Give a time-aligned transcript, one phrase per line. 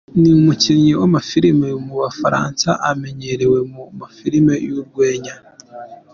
[0.19, 5.35] Ni umukinnyi w’amafilime mu bufaransa umenyerewe mu mafilime y’urwenya.